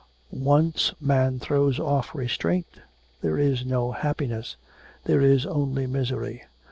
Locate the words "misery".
5.85-6.41